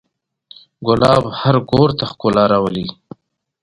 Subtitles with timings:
[0.87, 2.85] ګلاب هر کور ته ښکلا راولي.